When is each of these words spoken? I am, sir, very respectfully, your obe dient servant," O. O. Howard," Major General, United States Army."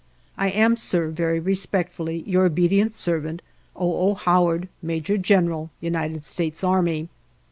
I 0.35 0.49
am, 0.49 0.77
sir, 0.77 1.09
very 1.09 1.39
respectfully, 1.39 2.23
your 2.25 2.45
obe 2.45 2.55
dient 2.55 2.91
servant," 2.91 3.43
O. 3.75 4.09
O. 4.09 4.13
Howard," 4.15 4.67
Major 4.91 5.15
General, 5.15 5.69
United 5.79 6.25
States 6.25 6.63
Army." 6.63 7.07